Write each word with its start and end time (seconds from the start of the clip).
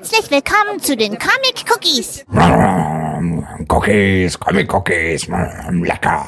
Herzlich 0.00 0.30
willkommen 0.30 0.80
zu 0.80 0.96
den 0.96 1.18
Comic 1.18 1.64
Cookies. 1.68 2.24
Cookies, 3.68 4.38
Comic 4.38 4.72
Cookies, 4.72 5.26
mm, 5.26 5.82
lecker. 5.82 6.24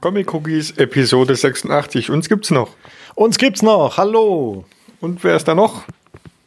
Comic 0.00 0.32
Cookies 0.32 0.70
Episode 0.76 1.34
86. 1.34 2.10
Uns 2.10 2.28
gibt's 2.28 2.52
noch. 2.52 2.70
Uns 3.16 3.36
gibt's 3.36 3.62
noch. 3.62 3.96
Hallo. 3.96 4.66
Und 5.00 5.24
wer 5.24 5.34
ist 5.34 5.48
da 5.48 5.56
noch? 5.56 5.82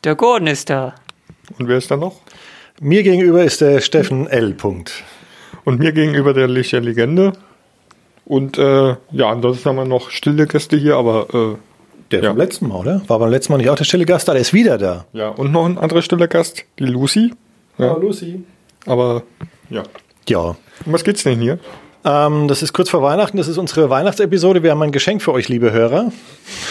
Der 0.06 0.16
Gordon 0.16 0.48
ist 0.48 0.70
da. 0.70 0.96
Und 1.60 1.68
wer 1.68 1.78
ist 1.78 1.92
da 1.92 1.98
noch? 1.98 2.22
Mir 2.80 3.04
gegenüber 3.04 3.44
ist 3.44 3.60
der 3.60 3.82
Steffen 3.82 4.28
L. 4.28 4.54
Punkt. 4.54 5.04
Und 5.66 5.80
mir 5.80 5.92
gegenüber 5.92 6.34
der 6.34 6.48
Licht 6.48 6.72
der 6.72 6.80
Legende. 6.80 7.34
Und 8.32 8.58
äh, 8.58 8.96
ja, 9.12 9.30
ansonsten 9.30 9.68
haben 9.68 9.76
wir 9.76 9.84
noch 9.84 10.10
stille 10.10 10.48
Gäste 10.48 10.78
hier, 10.78 10.96
aber 10.96 11.28
äh, 11.34 11.56
Der 12.12 12.24
Ja. 12.24 12.30
vom 12.30 12.38
letzten 12.38 12.70
Mal, 12.70 12.78
oder? 12.78 13.02
War 13.08 13.20
beim 13.20 13.30
letzten 13.30 13.52
Mal 13.52 13.58
nicht 13.58 13.70
auch 13.70 13.76
der 13.76 13.84
stille 13.84 14.06
Gast 14.06 14.30
da? 14.30 14.32
Der 14.32 14.42
ist 14.42 14.54
wieder 14.54 14.78
da. 14.78 15.06
ja, 15.12 15.28
und 15.28 15.52
noch 15.52 15.66
ein 15.66 15.78
anderer 15.78 16.02
stiller 16.02 16.30
Gast, 16.30 16.64
die 16.80 16.86
Lucy. 16.86 17.34
Ja, 17.78 17.92
Lucy. 17.98 18.42
aber 18.86 19.24
ja. 19.70 19.84
Ja. 20.30 20.56
Um 20.86 20.94
was 20.94 21.04
geht's 21.04 21.24
denn 21.24 21.42
hier? 21.42 21.60
Ähm, 22.04 22.48
das 22.48 22.64
ist 22.64 22.72
kurz 22.74 22.90
vor 22.90 23.02
Weihnachten. 23.04 23.38
Das 23.38 23.48
ist 23.50 23.58
unsere 23.58 23.90
Weihnachtsepisode. 23.90 24.64
Wir 24.64 24.72
haben 24.72 24.82
ein 24.82 24.92
Geschenk 24.92 25.22
für 25.22 25.34
euch, 25.34 25.50
liebe 25.50 25.72
Hörer. 25.72 26.12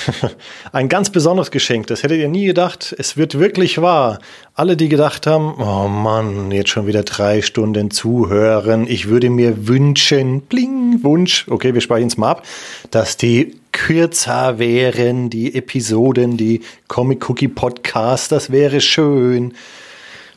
ein 0.73 0.88
ganz 0.88 1.11
besonderes 1.11 1.51
Geschenk. 1.51 1.87
Das 1.87 2.02
hättet 2.02 2.19
ihr 2.19 2.29
nie 2.29 2.47
gedacht. 2.47 2.95
Es 2.99 3.16
wird 3.16 3.38
wirklich 3.38 3.80
wahr. 3.80 4.19
Alle, 4.55 4.77
die 4.77 4.88
gedacht 4.88 5.27
haben, 5.29 5.55
oh 5.61 5.87
Mann, 5.88 6.51
jetzt 6.51 6.71
schon 6.71 6.87
wieder 6.88 7.05
drei 7.05 7.43
Stunden 7.43 7.91
zuhören. 7.93 8.87
Ich 8.88 9.09
würde 9.09 9.30
mir 9.30 9.69
wünschen, 9.69 10.41
bling, 10.43 10.80
Wunsch. 11.03 11.47
Okay, 11.49 11.75
wir 11.75 11.80
speichern 11.80 12.09
es 12.09 12.17
mal 12.17 12.30
ab, 12.30 12.47
dass 12.91 13.17
die 13.17 13.57
kürzer 13.73 14.59
wären, 14.59 15.30
die 15.30 15.55
Episoden, 15.55 16.37
die 16.37 16.60
Comic 16.88 17.29
Cookie 17.29 17.49
Podcast. 17.49 18.33
Das 18.33 18.51
wäre 18.51 18.80
schön. 18.80 19.55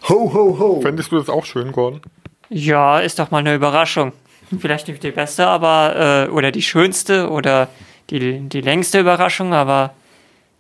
Ho, 0.10 0.34
ho, 0.34 0.60
ho. 0.60 0.82
Fändest 0.82 1.12
du 1.12 1.18
das 1.18 1.30
auch 1.30 1.46
schön, 1.46 1.72
Gordon? 1.72 2.02
Ja, 2.50 3.00
ist 3.00 3.20
doch 3.20 3.32
mal 3.32 3.40
eine 3.40 3.56
Überraschung. 3.56 4.12
Vielleicht 4.60 4.88
nicht 4.88 5.02
die 5.04 5.12
beste, 5.12 5.48
aber 5.48 6.28
äh, 6.28 6.32
oder 6.32 6.52
die 6.52 6.62
schönste 6.62 7.30
oder 7.30 7.70
die, 8.10 8.42
die 8.42 8.62
längste 8.62 9.00
Überraschung, 9.00 9.54
aber 9.54 9.94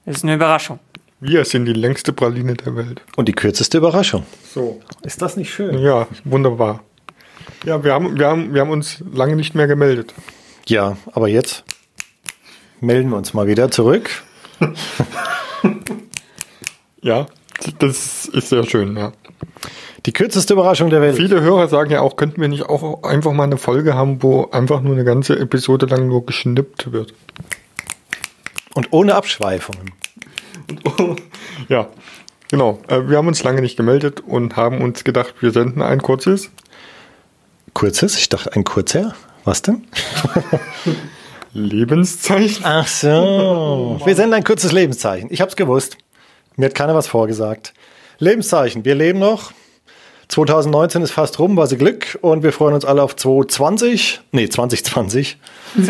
es 0.05 0.17
ist 0.17 0.23
eine 0.23 0.36
Überraschung. 0.36 0.80
Wir 1.19 1.45
sind 1.45 1.66
die 1.66 1.73
längste 1.73 2.11
Praline 2.11 2.53
der 2.55 2.75
Welt. 2.75 3.02
Und 3.16 3.27
die 3.30 3.33
kürzeste 3.33 3.77
Überraschung. 3.77 4.25
So. 4.53 4.81
Ist 5.03 5.21
das 5.21 5.38
nicht 5.38 5.53
schön? 5.53 5.77
Ja, 5.77 6.08
wunderbar. 6.25 6.83
Ja, 7.64 7.83
wir 7.83 7.94
haben, 7.94 8.19
wir 8.19 8.28
haben, 8.28 8.53
wir 8.53 8.61
haben 8.61 8.72
uns 8.72 9.03
lange 9.14 9.36
nicht 9.36 9.56
mehr 9.56 9.67
gemeldet. 9.67 10.14
Ja, 10.67 10.97
aber 11.14 11.28
jetzt 11.28 11.64
melden 12.81 13.09
wir 13.09 13.17
uns 13.17 13.33
mal 13.33 13.47
wieder 13.47 13.72
zurück. 13.72 14.09
Ja, 17.05 17.28
das 17.80 18.25
ist 18.28 18.47
sehr 18.47 18.64
schön, 18.64 18.95
ja. 18.95 19.11
Die 20.05 20.14
kürzeste 20.14 20.53
Überraschung 20.53 20.89
der 20.89 21.02
Welt. 21.02 21.17
Viele 21.17 21.42
Hörer 21.42 21.67
sagen 21.67 21.92
ja 21.92 22.00
auch, 22.00 22.16
könnten 22.16 22.39
wir 22.39 22.47
nicht 22.47 22.64
auch 22.64 23.03
einfach 23.03 23.33
mal 23.33 23.44
eine 23.44 23.58
Folge 23.58 23.94
haben, 23.94 24.23
wo 24.23 24.50
einfach 24.52 24.80
nur 24.80 24.94
eine 24.94 25.03
ganze 25.03 25.38
Episode 25.38 25.86
lang 25.86 26.08
nur 26.08 26.25
geschnippt 26.25 26.94
wird. 26.94 27.14
Und 28.73 28.88
ohne 28.92 29.16
Abschweifungen. 29.16 29.92
Ja, 31.70 31.89
genau. 32.50 32.80
Äh, 32.88 33.08
Wir 33.09 33.17
haben 33.17 33.27
uns 33.27 33.44
lange 33.44 33.61
nicht 33.61 33.77
gemeldet 33.77 34.22
und 34.22 34.55
haben 34.55 34.81
uns 34.81 35.03
gedacht, 35.03 35.36
wir 35.42 35.52
senden 35.52 35.81
ein 35.81 36.02
kurzes 36.02 36.52
Kurzes? 37.73 38.17
Ich 38.17 38.29
dachte 38.29 38.53
ein 38.53 38.63
kurzer. 38.63 39.16
Was 39.43 39.61
denn? 39.61 39.88
Lebenszeichen. 41.53 42.63
Ach 42.65 42.88
so. 42.88 43.99
Wir 44.05 44.15
senden 44.15 44.33
ein 44.33 44.43
kurzes 44.43 44.71
Lebenszeichen. 44.71 45.30
Ich 45.31 45.41
hab's 45.41 45.55
gewusst. 45.55 45.97
Mir 46.55 46.67
hat 46.67 46.75
keiner 46.75 46.95
was 46.95 47.07
vorgesagt. 47.07 47.73
Lebenszeichen. 48.19 48.85
Wir 48.85 48.95
leben 48.95 49.19
noch. 49.19 49.52
2019 50.30 51.03
ist 51.03 51.11
fast 51.11 51.37
rum, 51.39 51.58
war 51.58 51.67
sie 51.67 51.77
Glück. 51.77 52.17
Und 52.21 52.43
wir 52.43 52.53
freuen 52.53 52.73
uns 52.73 52.86
alle 52.86 53.03
auf 53.03 53.15
2020. 53.15 54.21
Nee, 54.31 54.49
2020. 54.49 55.37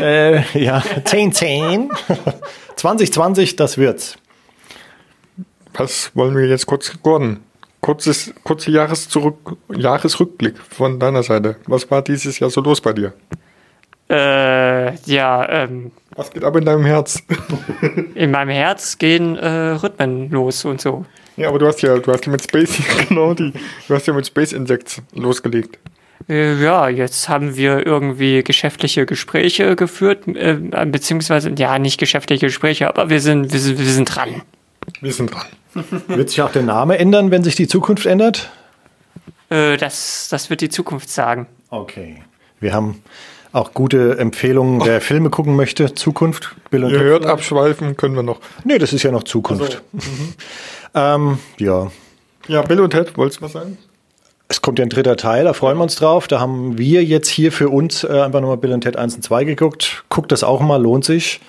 Äh, 0.00 0.42
ja, 0.58 0.82
10, 1.04 1.32
10. 1.32 1.90
2020, 2.76 3.56
das 3.56 3.76
wird's. 3.76 4.16
Was 5.74 6.10
wollen 6.14 6.34
wir 6.34 6.46
jetzt 6.46 6.66
kurz, 6.66 6.92
Gordon? 7.02 7.40
Kurzes, 7.82 8.32
kurze 8.44 8.70
Jahreszurück, 8.70 9.56
Jahresrückblick 9.74 10.56
von 10.56 11.00
deiner 11.00 11.24
Seite. 11.24 11.56
Was 11.66 11.90
war 11.90 12.00
dieses 12.00 12.38
Jahr 12.38 12.48
so 12.48 12.60
los 12.60 12.80
bei 12.80 12.92
dir? 12.92 13.12
Äh, 14.08 14.94
ja, 15.04 15.48
ähm, 15.48 15.90
Was 16.14 16.30
geht 16.30 16.44
ab 16.44 16.54
in 16.54 16.64
deinem 16.64 16.84
Herz? 16.84 17.20
in 18.14 18.30
meinem 18.30 18.50
Herz 18.50 18.98
gehen 18.98 19.36
äh, 19.36 19.48
Rhythmen 19.48 20.30
los 20.30 20.64
und 20.64 20.80
so. 20.80 21.04
ja, 21.36 21.48
aber 21.48 21.58
du 21.58 21.66
hast 21.66 21.82
ja, 21.82 21.98
du 21.98 22.12
hast 22.12 22.24
ja 22.24 22.30
mit 22.30 22.44
Space, 22.44 22.78
genau, 23.08 23.34
die, 23.34 23.52
du 23.88 23.94
hast 23.94 24.06
ja 24.06 24.14
mit 24.14 24.28
Space 24.28 24.52
Insects 24.52 25.02
losgelegt. 25.12 25.80
Äh, 26.28 26.62
ja, 26.62 26.88
jetzt 26.88 27.28
haben 27.28 27.56
wir 27.56 27.84
irgendwie 27.84 28.44
geschäftliche 28.44 29.06
Gespräche 29.06 29.74
geführt, 29.74 30.28
äh, 30.28 30.54
beziehungsweise, 30.86 31.52
ja, 31.58 31.80
nicht 31.80 31.98
geschäftliche 31.98 32.46
Gespräche, 32.46 32.86
aber 32.88 33.10
wir 33.10 33.20
sind, 33.20 33.52
wir 33.52 33.58
sind, 33.58 33.80
wir 33.80 33.86
sind 33.86 34.04
dran. 34.04 34.42
Wir 35.02 35.12
sind 35.12 35.34
dran. 35.34 35.46
Wird 36.06 36.30
sich 36.30 36.40
auch 36.42 36.52
der 36.52 36.62
Name 36.62 36.96
ändern, 36.96 37.32
wenn 37.32 37.42
sich 37.42 37.56
die 37.56 37.66
Zukunft 37.66 38.06
ändert? 38.06 38.52
Äh, 39.50 39.76
das, 39.76 40.28
das 40.30 40.48
wird 40.48 40.60
die 40.60 40.68
Zukunft 40.68 41.10
sagen. 41.10 41.48
Okay. 41.70 42.22
Wir 42.60 42.72
haben 42.72 43.02
auch 43.52 43.74
gute 43.74 44.16
Empfehlungen, 44.18 44.80
wer 44.84 45.00
Filme 45.00 45.28
gucken 45.28 45.56
möchte. 45.56 45.92
Zukunft. 45.92 46.54
Bill 46.70 46.84
und 46.84 46.90
Ihr 46.90 46.98
Ted 46.98 47.06
hört, 47.06 47.26
abschweifen 47.26 47.96
können 47.96 48.14
wir 48.14 48.22
noch. 48.22 48.40
Nee, 48.62 48.78
das 48.78 48.92
ist 48.92 49.02
ja 49.02 49.10
noch 49.10 49.24
Zukunft. 49.24 49.82
ähm, 50.94 51.38
ja. 51.58 51.90
Ja, 52.46 52.62
Bill 52.62 52.80
und 52.80 52.90
Ted, 52.90 53.16
wolltest 53.16 53.40
du 53.40 53.44
was 53.44 53.52
sagen? 53.52 53.78
Es 54.46 54.62
kommt 54.62 54.78
ja 54.78 54.84
ein 54.84 54.88
dritter 54.88 55.16
Teil, 55.16 55.44
da 55.44 55.52
freuen 55.52 55.78
wir 55.78 55.82
uns 55.82 55.96
drauf. 55.96 56.28
Da 56.28 56.38
haben 56.38 56.78
wir 56.78 57.02
jetzt 57.02 57.28
hier 57.28 57.50
für 57.50 57.70
uns 57.70 58.04
äh, 58.04 58.20
einfach 58.20 58.40
nochmal 58.40 58.58
Bill 58.58 58.72
und 58.72 58.82
Ted 58.82 58.96
1 58.96 59.16
und 59.16 59.22
2 59.22 59.42
geguckt. 59.44 60.04
Guckt 60.10 60.30
das 60.30 60.44
auch 60.44 60.60
mal, 60.60 60.80
lohnt 60.80 61.04
sich. 61.04 61.40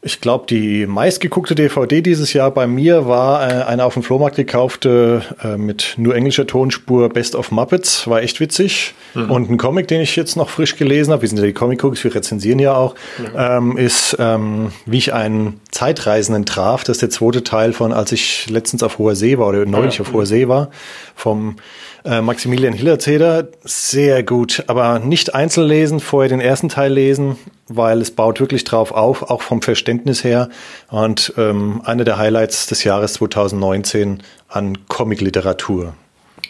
Ich 0.00 0.20
glaube, 0.20 0.46
die 0.46 0.86
meistgeguckte 0.86 1.56
DVD 1.56 2.00
dieses 2.02 2.32
Jahr 2.32 2.52
bei 2.52 2.68
mir 2.68 3.08
war 3.08 3.42
äh, 3.42 3.64
eine 3.64 3.84
auf 3.84 3.94
dem 3.94 4.04
Flohmarkt 4.04 4.36
gekaufte 4.36 5.22
äh, 5.42 5.56
mit 5.56 5.94
nur 5.96 6.14
englischer 6.14 6.46
Tonspur 6.46 7.08
Best 7.08 7.34
of 7.34 7.50
Muppets. 7.50 8.06
War 8.06 8.22
echt 8.22 8.38
witzig. 8.38 8.94
Und 9.14 9.50
ein 9.50 9.56
Comic, 9.56 9.88
den 9.88 10.00
ich 10.00 10.14
jetzt 10.14 10.36
noch 10.36 10.50
frisch 10.50 10.76
gelesen 10.76 11.12
habe, 11.12 11.22
wir 11.22 11.28
sind 11.28 11.38
ja 11.38 11.44
die 11.44 11.52
Comic-Cookies, 11.52 12.04
wir 12.04 12.14
rezensieren 12.14 12.58
ja 12.60 12.74
auch, 12.74 12.94
ähm, 13.36 13.76
ist, 13.76 14.16
ähm, 14.20 14.70
wie 14.86 14.98
ich 14.98 15.12
einen 15.12 15.60
Zeitreisenden 15.70 16.46
traf. 16.46 16.84
Das 16.84 16.98
ist 16.98 17.02
der 17.02 17.10
zweite 17.10 17.42
Teil 17.42 17.72
von, 17.72 17.92
als 17.92 18.12
ich 18.12 18.48
letztens 18.48 18.82
auf 18.82 18.98
hoher 18.98 19.16
See 19.16 19.38
war 19.38 19.48
oder 19.48 19.66
neulich 19.66 20.00
auf 20.00 20.12
hoher 20.12 20.26
See 20.26 20.46
war, 20.46 20.70
vom 21.16 21.56
äh, 22.04 22.20
Maximilian 22.20 22.72
Hillerzeder. 22.72 23.48
Sehr 23.64 24.22
gut, 24.22 24.64
aber 24.66 24.98
nicht 24.98 25.34
einzeln 25.34 25.68
lesen, 25.68 26.00
vorher 26.00 26.28
den 26.28 26.40
ersten 26.40 26.68
Teil 26.68 26.92
lesen, 26.92 27.36
weil 27.68 28.00
es 28.00 28.10
baut 28.10 28.40
wirklich 28.40 28.64
drauf 28.64 28.92
auf, 28.92 29.22
auch 29.22 29.42
vom 29.42 29.62
Verständnis 29.62 30.24
her. 30.24 30.48
Und 30.90 31.32
ähm, 31.36 31.82
eine 31.84 32.04
der 32.04 32.18
Highlights 32.18 32.66
des 32.66 32.84
Jahres 32.84 33.14
2019 33.14 34.22
an 34.48 34.78
Comicliteratur. 34.88 35.94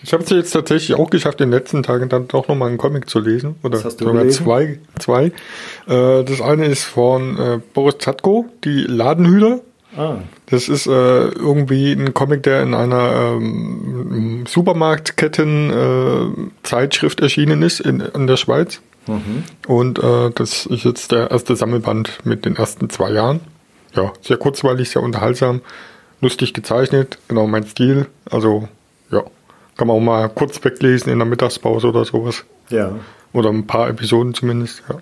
Ich 0.03 0.13
habe 0.13 0.23
es 0.23 0.31
jetzt 0.31 0.53
tatsächlich 0.53 0.97
auch 0.97 1.11
geschafft, 1.11 1.41
in 1.41 1.51
den 1.51 1.59
letzten 1.59 1.83
Tagen 1.83 2.09
dann 2.09 2.29
doch 2.29 2.47
nochmal 2.49 2.69
einen 2.69 2.79
Comic 2.79 3.11
zu 3.11 3.19
lesen. 3.19 3.57
Oder 3.63 3.79
Was 3.79 3.85
hast 3.85 4.01
du 4.01 4.05
sogar 4.05 4.23
gelesen? 4.23 4.45
zwei. 4.45 4.79
zwei. 4.99 5.25
Äh, 5.89 6.25
das 6.25 6.41
eine 6.41 6.67
ist 6.67 6.85
von 6.85 7.39
äh, 7.39 7.61
Boris 7.75 7.97
Zatko, 7.99 8.47
die 8.65 8.83
Ladenhüter. 8.83 9.61
Ah. 9.99 10.19
Das 10.47 10.69
ist 10.69 10.87
äh, 10.87 10.91
irgendwie 10.91 11.93
ein 11.93 12.15
Comic, 12.15 12.45
der 12.45 12.63
in 12.63 12.73
einer 12.73 13.33
ähm, 13.37 14.45
Supermarktketten 14.47 15.71
äh, 15.71 17.21
erschienen 17.21 17.63
ist 17.63 17.81
in, 17.81 18.01
in 18.01 18.29
der 18.29 18.37
Schweiz. 18.37 18.81
Und 19.67 19.99
äh, 19.99 20.31
das 20.35 20.67
ist 20.67 20.85
jetzt 20.85 21.11
der 21.11 21.31
erste 21.33 21.57
Sammelband 21.57 22.25
mit 22.25 22.45
den 22.45 22.57
ersten 22.57 22.89
zwei 22.91 23.11
Jahren. 23.11 23.41
Ja, 23.95 24.13
sehr 24.21 24.37
kurzweilig, 24.37 24.91
sehr 24.91 25.03
unterhaltsam, 25.03 25.63
lustig 26.21 26.55
gezeichnet, 26.55 27.19
genau 27.27 27.49
mein 27.49 27.67
Stil. 27.67 28.07
Also 28.31 28.69
ja, 29.11 29.25
kann 29.77 29.89
man 29.89 29.97
auch 29.97 30.01
mal 30.01 30.29
kurz 30.29 30.63
weglesen 30.63 31.11
in 31.11 31.19
der 31.19 31.27
Mittagspause 31.27 31.89
oder 31.89 32.05
sowas. 32.05 32.45
Ja. 32.71 32.93
Oder 33.33 33.49
ein 33.51 33.67
paar 33.67 33.89
Episoden 33.89 34.35
zumindest, 34.35 34.85
ja. 34.89 35.01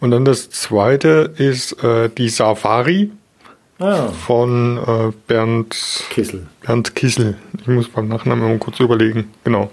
Und 0.00 0.10
dann 0.10 0.24
das 0.24 0.50
zweite 0.50 1.32
ist 1.36 1.82
äh, 1.82 2.10
die 2.10 2.28
Safari 2.28 3.10
Ah, 3.78 4.08
von 4.08 4.78
äh, 4.78 5.12
Bernd, 5.26 6.04
Kissel. 6.10 6.46
Bernd 6.62 6.94
Kissel. 6.94 7.36
Ich 7.60 7.66
muss 7.66 7.88
beim 7.88 8.08
Nachnamen 8.08 8.48
mal 8.48 8.58
kurz 8.58 8.78
überlegen. 8.80 9.30
Genau. 9.42 9.70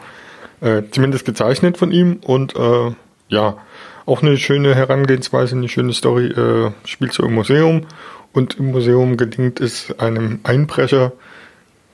Äh, 0.60 0.84
zumindest 0.92 1.26
gezeichnet 1.26 1.78
von 1.78 1.92
ihm 1.92 2.20
und 2.22 2.56
äh, 2.56 2.92
ja, 3.30 3.58
auch 4.06 4.22
eine 4.22 4.38
schöne 4.38 4.76
Herangehensweise, 4.76 5.56
eine 5.56 5.70
schöne 5.70 5.94
Story. 5.94 6.28
Äh, 6.28 6.72
spielt 6.86 7.14
so 7.14 7.24
im 7.24 7.34
Museum 7.36 7.86
und 8.34 8.56
im 8.56 8.72
Museum 8.72 9.18
gelingt 9.18 9.60
es 9.60 9.94
einem 10.00 10.40
Einbrecher, 10.44 11.12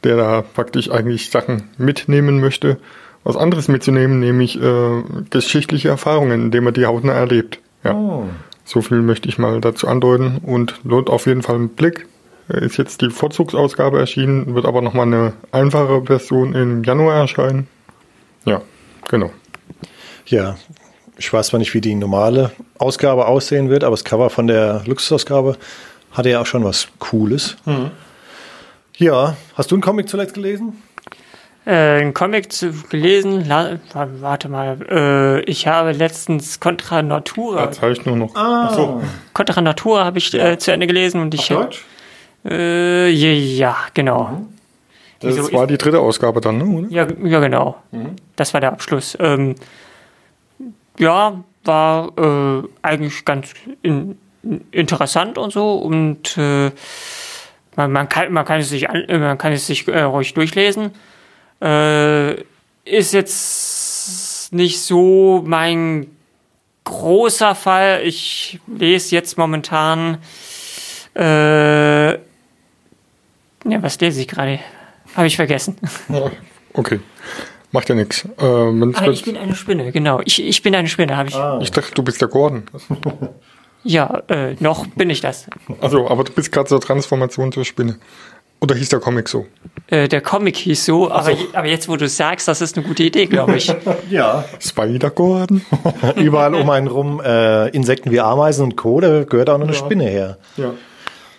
der 0.04 0.18
da 0.18 0.42
praktisch 0.42 0.90
eigentlich 0.90 1.30
Sachen 1.30 1.70
mitnehmen 1.78 2.40
möchte, 2.40 2.78
was 3.24 3.36
anderes 3.36 3.68
mitzunehmen, 3.68 4.20
nämlich 4.20 4.62
äh, 4.62 5.04
geschichtliche 5.30 5.90
Erfahrungen, 5.90 6.44
indem 6.44 6.68
er 6.68 6.72
die 6.72 6.86
hautnah 6.86 7.14
erlebt. 7.14 7.60
Ja. 7.84 8.24
So 8.68 8.82
viel 8.82 9.02
möchte 9.02 9.30
ich 9.30 9.38
mal 9.38 9.62
dazu 9.62 9.88
andeuten 9.88 10.40
und 10.40 10.82
lohnt 10.84 11.10
auf 11.10 11.26
jeden 11.26 11.42
Fall 11.42 11.56
einen 11.56 11.70
Blick. 11.70 12.06
Äh, 12.50 12.66
Ist 12.66 12.76
jetzt 12.76 13.02
die 13.02 13.10
Vorzugsausgabe 13.10 13.98
erschienen, 13.98 14.56
wird 14.56 14.66
aber 14.66 14.82
nochmal 14.82 15.08
eine 15.08 15.34
einfache 15.54 16.04
Version 16.04 16.54
im 16.54 16.84
Januar 16.84 17.16
erscheinen. 17.16 17.68
Ja, 18.44 18.62
genau. 19.08 19.32
Ja, 20.26 20.58
ich 21.18 21.32
weiß 21.32 21.48
zwar 21.48 21.60
nicht, 21.60 21.74
wie 21.74 21.80
die 21.80 21.96
normale 21.96 22.52
Ausgabe 22.78 23.28
aussehen 23.28 23.70
wird, 23.70 23.86
aber 23.86 23.94
das 23.94 24.04
Cover 24.04 24.30
von 24.30 24.48
der 24.48 24.84
Luxusausgabe 24.86 25.56
hatte 26.12 26.30
ja 26.30 26.42
auch 26.42 26.46
schon 26.46 26.66
was 26.66 26.90
Cooles. 27.00 27.56
Ja, 28.98 29.38
hast 29.56 29.72
du 29.72 29.76
einen 29.76 29.82
Comic 29.82 30.10
zuletzt 30.10 30.34
gelesen? 30.34 30.74
Äh, 31.68 32.00
ein 32.02 32.14
Comic 32.14 32.54
zu, 32.54 32.72
gelesen, 32.90 33.46
la, 33.46 33.78
wa- 33.92 34.08
warte 34.22 34.48
mal, 34.48 34.78
äh, 34.90 35.42
ich 35.42 35.68
habe 35.68 35.92
letztens 35.92 36.62
Contra 36.62 37.02
Natura, 37.02 37.66
Da 37.66 37.72
zeige 37.74 37.94
ich 37.94 38.06
nur 38.06 38.16
noch. 38.16 38.34
Achso, 38.36 39.02
Contra 39.34 39.62
Natura 39.62 40.06
habe 40.06 40.18
ich 40.18 40.34
äh, 40.34 40.58
zu 40.58 40.72
Ende 40.72 40.88
gelesen 40.88 41.20
und 41.22 41.34
ich, 41.34 41.52
äh, 42.46 43.10
ja, 43.10 43.32
ja, 43.32 43.76
genau. 43.94 44.44
das 45.20 45.36
Wieso 45.36 45.52
war 45.52 45.68
die 45.68 45.78
dritte 45.78 46.00
Ausgabe 46.00 46.40
dann, 46.40 46.58
ne? 46.58 46.64
oder? 46.66 46.88
Ja, 46.90 47.06
ja 47.22 47.40
genau. 47.42 47.76
Das 48.38 48.54
war 48.54 48.62
der 48.62 48.72
Abschluss. 48.72 49.18
Ähm, 49.20 49.56
ja, 50.98 51.44
war 51.66 52.12
äh, 52.18 52.64
eigentlich 52.82 53.26
ganz 53.26 53.54
in, 53.82 54.18
interessant 54.72 55.38
und 55.38 55.52
so 55.52 55.76
und 55.76 56.38
äh, 56.38 56.72
man, 57.76 57.92
man, 57.92 58.08
kann, 58.08 58.32
man 58.32 58.46
kann 58.46 58.62
es 58.62 58.70
sich 58.70 58.90
an, 58.90 58.96
äh, 59.10 59.18
man 59.18 59.38
kann 59.38 59.52
es 59.52 59.68
sich 59.68 59.86
äh, 59.90 60.00
ruhig 60.04 60.34
durchlesen. 60.34 60.92
Äh, 61.62 62.42
ist 62.86 63.14
jetzt 63.14 64.54
nicht 64.54 64.80
so 64.82 65.44
mein 65.46 66.08
großer 66.84 67.56
Fall. 67.56 68.02
Ich 68.04 68.60
lese 68.68 69.16
jetzt 69.16 69.38
momentan 69.38 70.20
äh, 71.16 72.12
ja, 72.12 73.82
was 73.82 74.00
lese 74.00 74.22
ich 74.22 74.28
gerade? 74.28 74.60
Habe 75.16 75.28
ich 75.28 75.36
vergessen. 75.36 75.78
Ja, 76.10 76.32
Okay, 76.74 77.00
macht 77.72 77.90
ja 77.90 77.96
nichts. 77.96 78.24
Äh, 78.38 78.44
Ah, 78.46 79.08
ich 79.10 79.24
bin 79.24 79.36
eine 79.36 79.56
Spinne, 79.56 79.92
genau. 79.92 80.22
Ich, 80.26 80.42
ich 80.44 80.62
bin 80.62 80.76
eine 80.76 80.88
Spinne, 80.88 81.18
habe 81.18 81.30
ich. 81.30 81.36
ich 81.64 81.72
dachte, 81.72 81.92
du 81.96 82.04
bist 82.04 82.22
der 82.22 82.28
Gordon. 82.28 82.64
Ja, 83.84 84.22
äh, 84.28 84.56
noch 84.60 84.86
bin 84.88 85.10
ich 85.10 85.22
das. 85.22 85.46
Also, 85.80 86.10
aber 86.10 86.26
du 86.26 86.34
bist 86.34 86.52
gerade 86.52 86.68
zur 86.68 86.82
Transformation 86.82 87.54
zur 87.54 87.64
Spinne. 87.64 87.98
Oder 88.60 88.76
hieß 88.76 88.90
der 88.90 89.00
Comic 89.00 89.30
so? 89.30 89.46
Äh, 89.90 90.08
der 90.10 90.20
Comic 90.22 90.58
hieß 90.58 90.86
so, 90.86 91.10
aber, 91.10 91.32
je- 91.32 91.46
aber 91.54 91.68
jetzt, 91.68 91.88
wo 91.88 91.96
du 91.96 92.06
es 92.06 92.18
sagst, 92.18 92.48
das 92.48 92.60
ist 92.62 92.78
eine 92.78 92.86
gute 92.86 93.04
Idee, 93.04 93.26
glaube 93.26 93.56
ich. 93.56 93.74
Ja. 94.10 94.44
Spider 94.60 95.10
Gordon? 95.12 95.62
Überall 96.18 96.56
um 96.56 96.70
einen 96.70 96.88
rum 96.88 97.22
äh, 97.24 97.70
Insekten 97.70 98.12
wie 98.12 98.20
Ameisen 98.20 98.64
und 98.66 98.76
Co., 98.76 99.00
da 99.00 99.24
gehört 99.24 99.50
auch 99.50 99.58
noch 99.58 99.66
eine 99.68 99.74
Spinne 99.76 100.06
her. 100.06 100.38
ja. 100.58 100.74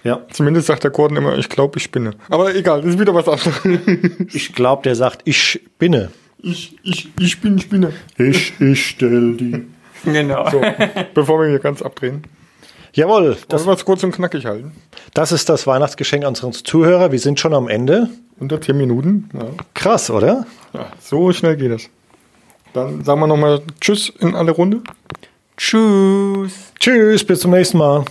Ja. 0.04 0.20
Zumindest 0.30 0.68
sagt 0.68 0.84
der 0.84 0.92
Gordon 0.92 1.16
immer, 1.18 1.36
ich 1.36 1.48
glaube, 1.48 1.76
ich 1.76 1.82
spinne. 1.82 2.12
Aber 2.30 2.54
egal, 2.54 2.80
das 2.82 2.90
ist 2.94 3.00
wieder 3.00 3.12
was 3.14 3.28
anderes. 3.28 3.60
Ich 4.32 4.54
glaube, 4.54 4.82
der 4.84 4.94
sagt, 4.94 5.22
ich 5.24 5.42
spinne. 5.42 6.10
Ich, 6.40 6.76
ich, 6.84 7.08
ich 7.18 7.40
bin 7.40 7.58
Spinne. 7.58 7.92
Ich, 8.16 8.58
ich 8.60 8.86
stell 8.86 9.34
die. 9.36 9.66
genau. 10.04 10.48
So, 10.50 10.62
bevor 11.14 11.40
wir 11.42 11.48
hier 11.48 11.58
ganz 11.58 11.82
abdrehen. 11.82 12.22
Jawohl, 12.92 13.30
Das 13.48 13.48
das, 13.48 13.66
wir 13.66 13.72
es 13.74 13.84
kurz 13.84 14.04
und 14.04 14.12
knackig 14.12 14.46
halten. 14.46 14.70
das 15.14 15.32
ist 15.32 15.48
das 15.48 15.66
Weihnachtsgeschenk 15.66 16.22
an 16.24 16.28
unsere 16.40 16.52
Zuhörer. 16.52 17.10
Wir 17.10 17.18
sind 17.18 17.40
schon 17.40 17.52
am 17.52 17.68
Ende. 17.68 18.08
Unter 18.40 18.60
10 18.60 18.76
Minuten. 18.76 19.30
Ja. 19.34 19.46
Krass, 19.74 20.10
oder? 20.10 20.46
ja, 20.72 20.86
so 21.00 21.32
schnell 21.32 21.56
geht 21.56 21.72
das. 21.72 21.88
Dann 22.72 23.02
sagen 23.04 23.20
wir 23.20 23.26
nochmal 23.26 23.62
Tschüss 23.80 24.12
in 24.20 24.34
alle 24.34 24.52
Runde. 24.52 24.80
Tschüss. 25.56 26.72
Tschüss, 26.78 27.24
bis 27.24 27.40
zum 27.40 27.50
nächsten 27.50 27.78
Mal. 27.78 28.04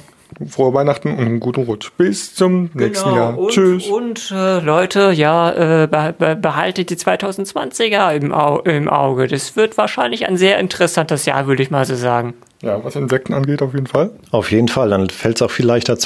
Frohe 0.49 0.73
Weihnachten 0.73 1.11
und 1.11 1.19
einen 1.19 1.39
guten 1.39 1.63
Rutsch. 1.63 1.91
Bis 1.97 2.35
zum 2.35 2.69
nächsten 2.73 3.15
Jahr. 3.15 3.31
Genau. 3.31 3.45
Und, 3.45 3.51
Tschüss. 3.51 3.87
Und 3.87 4.31
äh, 4.31 4.59
Leute, 4.59 5.11
ja, 5.11 5.83
äh, 5.83 5.87
be 5.87 6.13
be 6.17 6.35
behaltet 6.35 6.89
die 6.89 6.97
2020er 6.97 8.13
im, 8.13 8.33
Au 8.33 8.59
im 8.59 8.89
Auge. 8.89 9.27
Das 9.27 9.55
wird 9.55 9.77
wahrscheinlich 9.77 10.27
ein 10.27 10.37
sehr 10.37 10.59
interessantes 10.59 11.25
Jahr, 11.25 11.47
würde 11.47 11.63
ich 11.63 11.71
mal 11.71 11.85
so 11.85 11.95
sagen. 11.95 12.33
Ja, 12.61 12.83
was 12.83 12.95
Insekten 12.95 13.33
angeht, 13.33 13.61
auf 13.61 13.73
jeden 13.73 13.87
Fall. 13.87 14.11
Auf 14.31 14.51
jeden 14.51 14.67
Fall, 14.67 14.89
dann 14.89 15.09
fällt 15.09 15.37
es 15.37 15.41
auch 15.41 15.51
viel 15.51 15.65
leichter, 15.65 15.97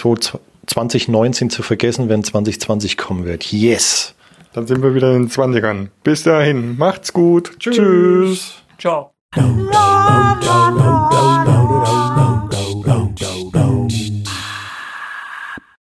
2019 0.71 1.50
zu 1.50 1.63
vergessen, 1.63 2.07
wenn 2.07 2.23
2020 2.23 2.97
kommen 2.97 3.25
wird. 3.25 3.51
Yes. 3.51 4.15
Dann 4.53 4.68
sind 4.68 4.81
wir 4.81 4.95
wieder 4.95 5.13
in 5.15 5.23
den 5.23 5.29
20ern. 5.29 5.89
Bis 6.03 6.23
dahin. 6.23 6.77
Macht's 6.77 7.12
gut. 7.12 7.59
Tschüss. 7.59 8.56
Ciao. 8.77 9.12
La, 9.35 10.39
la. 10.41 11.31